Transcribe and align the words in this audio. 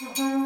Mm-hmm. 0.00 0.39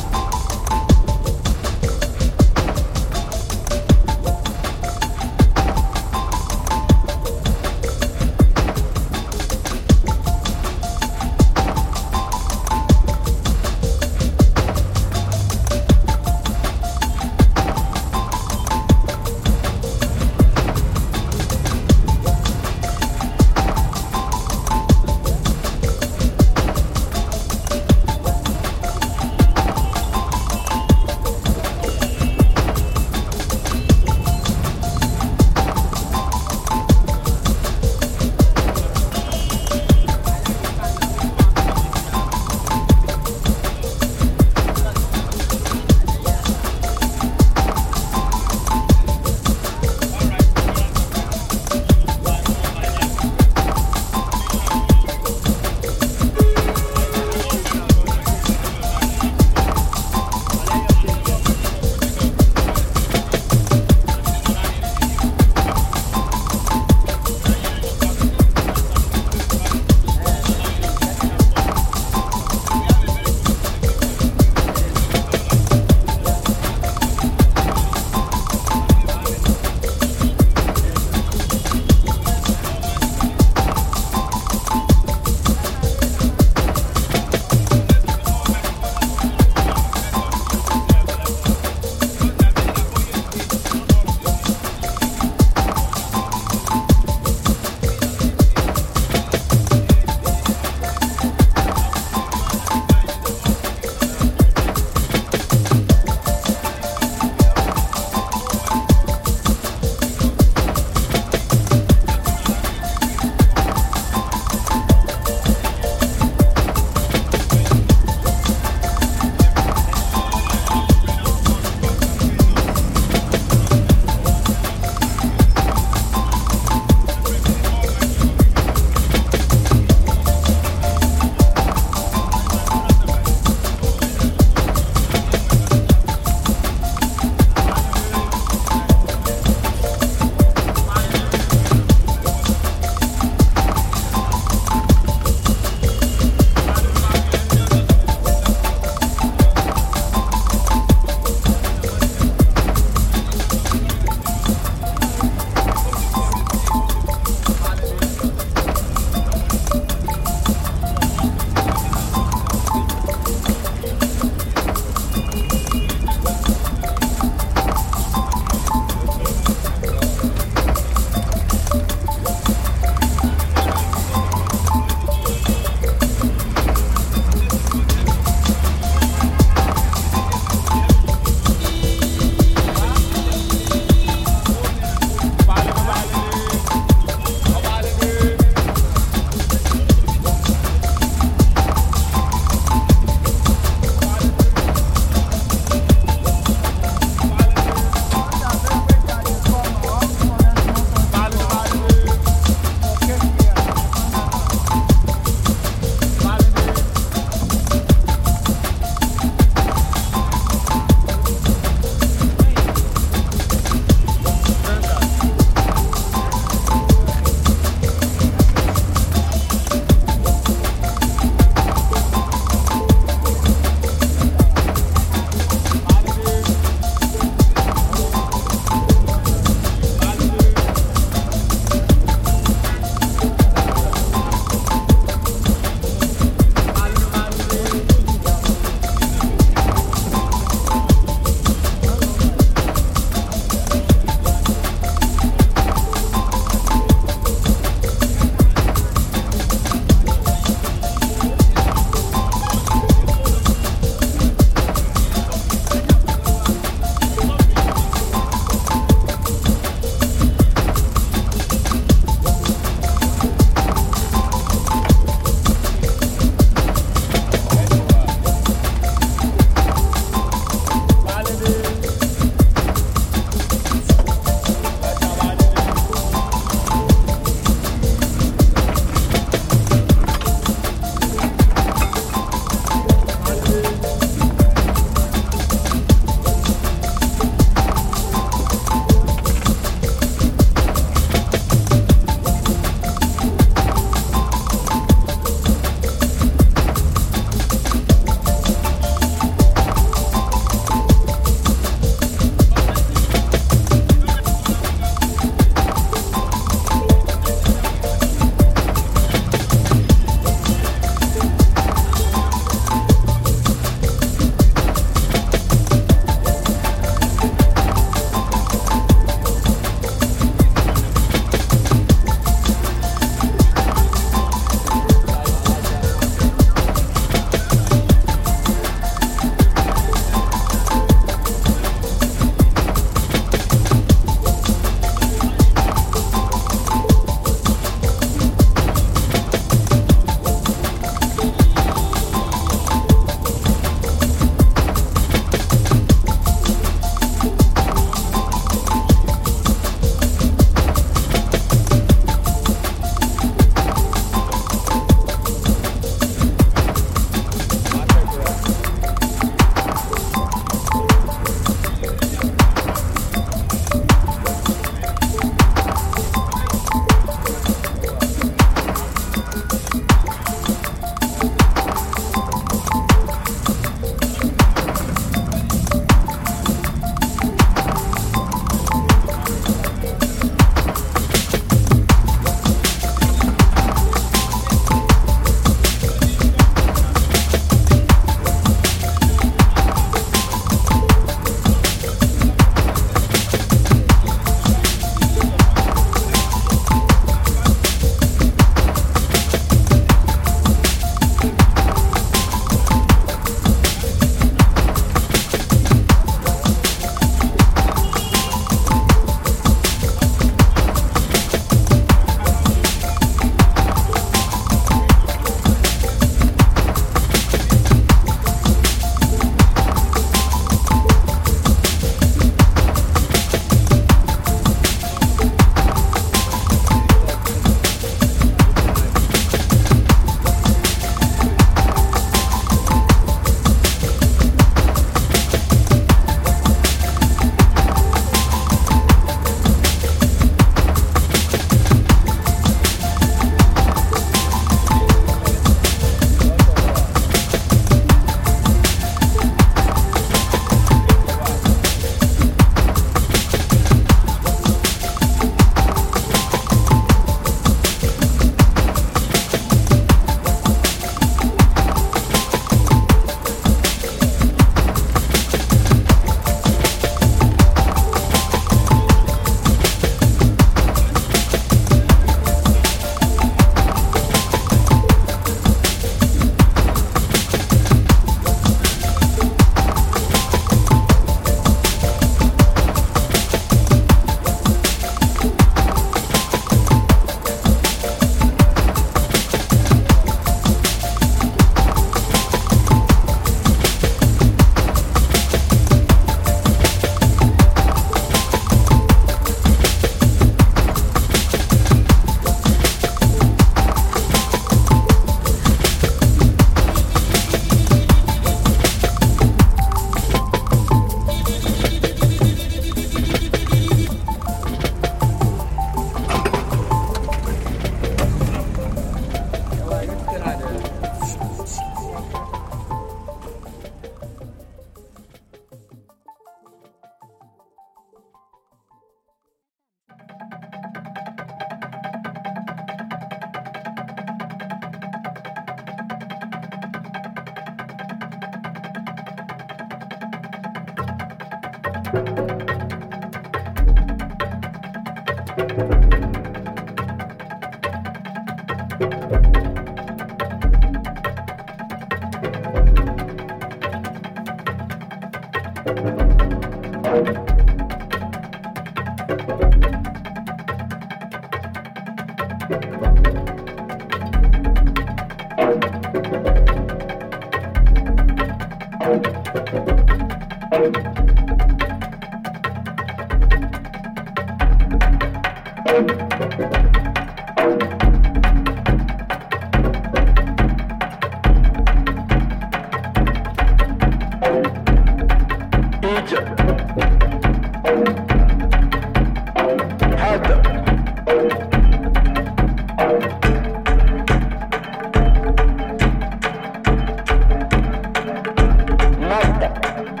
Namaste. 599.41 600.00